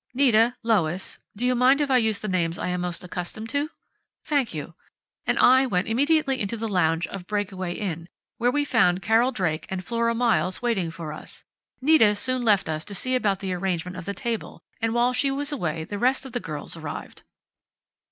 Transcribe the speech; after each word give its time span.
Nita, 0.15 0.57
Lois 0.63 1.19
do 1.37 1.45
you 1.45 1.53
mind 1.53 1.79
if 1.79 1.91
I 1.91 1.97
use 1.97 2.17
the 2.17 2.27
names 2.27 2.57
I 2.57 2.69
am 2.69 2.81
most 2.81 3.03
accustomed 3.03 3.49
to?... 3.49 3.69
Thank 4.25 4.51
you! 4.51 4.73
and 5.27 5.37
I 5.37 5.67
went 5.67 5.87
immediately 5.87 6.41
into 6.41 6.57
the 6.57 6.67
lounge 6.67 7.05
of 7.05 7.27
Breakaway 7.27 7.75
Inn, 7.75 8.07
where 8.39 8.49
we 8.49 8.65
found 8.65 9.03
Carolyn 9.03 9.35
Drake 9.35 9.67
and 9.69 9.85
Flora 9.85 10.15
Miles 10.15 10.59
waiting 10.59 10.89
for 10.89 11.13
us. 11.13 11.43
Nita 11.81 12.15
soon 12.15 12.41
left 12.41 12.67
us 12.67 12.83
to 12.85 12.95
see 12.95 13.13
about 13.13 13.41
the 13.41 13.53
arrangement 13.53 13.95
of 13.95 14.05
the 14.05 14.15
table, 14.15 14.63
and 14.81 14.95
while 14.95 15.13
she 15.13 15.29
was 15.29 15.51
away 15.51 15.83
the 15.83 15.99
rest 15.99 16.25
of 16.25 16.31
the 16.31 16.39
girls 16.39 16.75
arrived." 16.75 17.21